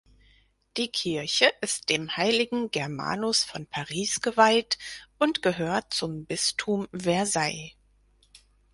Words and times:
Die 0.77 0.87
Kirche 0.87 1.51
ist 1.61 1.89
dem 1.89 2.17
heiligen 2.17 2.71
Germanus 2.71 3.43
von 3.43 3.67
Paris 3.67 4.19
geweiht 4.19 4.79
und 5.19 5.43
gehört 5.43 5.93
zum 5.93 6.25
Bistum 6.25 6.87
Versailles. 6.91 7.73